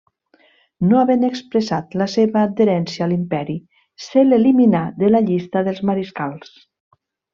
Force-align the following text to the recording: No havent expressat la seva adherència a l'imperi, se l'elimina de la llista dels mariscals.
No 0.91 1.01
havent 1.01 1.25
expressat 1.27 1.97
la 2.03 2.07
seva 2.13 2.41
adherència 2.47 3.05
a 3.07 3.09
l'imperi, 3.11 3.57
se 4.07 4.25
l'elimina 4.31 4.83
de 5.05 5.11
la 5.13 5.23
llista 5.29 5.65
dels 5.69 5.85
mariscals. 5.91 6.57